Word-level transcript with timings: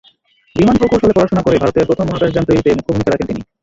বিমান 0.55 0.75
প্রকৌশলে 0.77 1.15
পড়াশোনা 1.15 1.41
করে 1.43 1.57
ভারতের 1.57 1.87
প্রথম 1.89 2.05
মহাকাশযান 2.07 2.43
তৈরিতে 2.47 2.69
মুখ্য 2.71 2.91
ভূমিকা 2.93 3.11
রাখেন 3.11 3.27
তিনি। 3.29 3.41